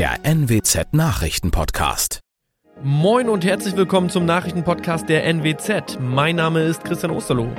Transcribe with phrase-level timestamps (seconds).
[0.00, 2.20] der NWZ Nachrichtenpodcast.
[2.82, 5.98] Moin und herzlich willkommen zum Nachrichtenpodcast der NWZ.
[6.00, 7.52] Mein Name ist Christian Osterloh.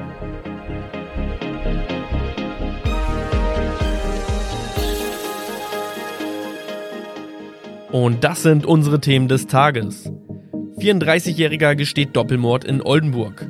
[7.92, 10.12] Und das sind unsere Themen des Tages.
[10.80, 13.46] 34-Jähriger gesteht Doppelmord in Oldenburg.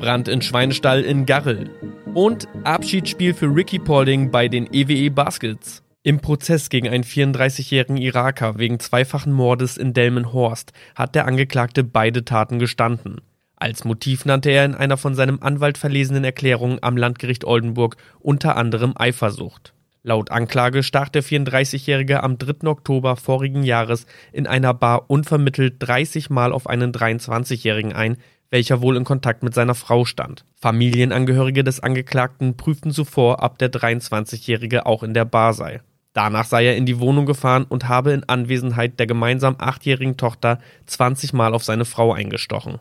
[0.00, 1.70] Brand in Schweinestall in Garrel.
[2.14, 5.84] Und Abschiedsspiel für Ricky Paulding bei den EWE e Baskets.
[6.04, 12.24] Im Prozess gegen einen 34-jährigen Iraker wegen zweifachen Mordes in Delmenhorst hat der Angeklagte beide
[12.24, 13.20] Taten gestanden.
[13.56, 18.56] Als Motiv nannte er in einer von seinem Anwalt verlesenen Erklärung am Landgericht Oldenburg unter
[18.56, 19.74] anderem Eifersucht.
[20.04, 22.68] Laut Anklage stach der 34-Jährige am 3.
[22.68, 28.16] Oktober vorigen Jahres in einer Bar unvermittelt 30 Mal auf einen 23-Jährigen ein,
[28.50, 30.44] welcher wohl in Kontakt mit seiner Frau stand.
[30.56, 35.80] Familienangehörige des Angeklagten prüften zuvor, ob der 23-Jährige auch in der Bar sei.
[36.14, 40.58] Danach sei er in die Wohnung gefahren und habe in Anwesenheit der gemeinsam achtjährigen Tochter
[40.86, 42.78] 20 Mal auf seine Frau eingestochen.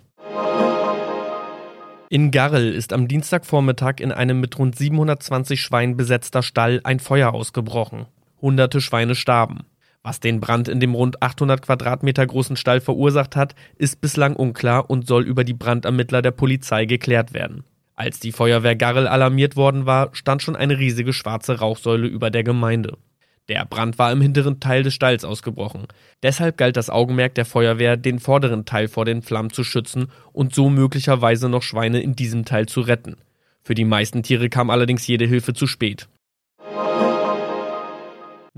[2.09, 7.33] In Garrel ist am Dienstagvormittag in einem mit rund 720 Schweinen besetzter Stall ein Feuer
[7.33, 8.05] ausgebrochen.
[8.41, 9.65] Hunderte Schweine starben.
[10.07, 14.89] Was den Brand in dem rund 800 Quadratmeter großen Stall verursacht hat, ist bislang unklar
[14.89, 17.65] und soll über die Brandermittler der Polizei geklärt werden.
[17.93, 22.45] Als die Feuerwehr Garrel alarmiert worden war, stand schon eine riesige schwarze Rauchsäule über der
[22.45, 22.97] Gemeinde.
[23.49, 25.87] Der Brand war im hinteren Teil des Stalls ausgebrochen.
[26.23, 30.55] Deshalb galt das Augenmerk der Feuerwehr, den vorderen Teil vor den Flammen zu schützen und
[30.55, 33.17] so möglicherweise noch Schweine in diesem Teil zu retten.
[33.61, 36.07] Für die meisten Tiere kam allerdings jede Hilfe zu spät.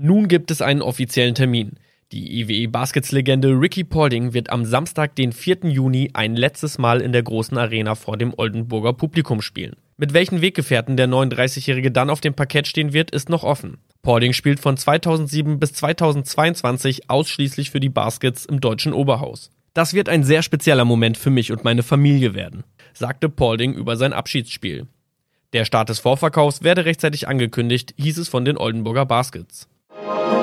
[0.02, 1.72] Nun gibt es einen offiziellen Termin.
[2.10, 5.58] Die IWE Baskets-Legende Ricky Paulding wird am Samstag, den 4.
[5.64, 9.76] Juni, ein letztes Mal in der großen Arena vor dem Oldenburger Publikum spielen.
[9.98, 13.76] Mit welchen Weggefährten der 39-Jährige dann auf dem Parkett stehen wird, ist noch offen.
[14.00, 19.50] Paulding spielt von 2007 bis 2022 ausschließlich für die Baskets im deutschen Oberhaus.
[19.74, 23.98] Das wird ein sehr spezieller Moment für mich und meine Familie werden, sagte Paulding über
[23.98, 24.86] sein Abschiedsspiel.
[25.52, 29.68] Der Start des Vorverkaufs werde rechtzeitig angekündigt, hieß es von den Oldenburger Baskets.
[30.10, 30.39] Thank you.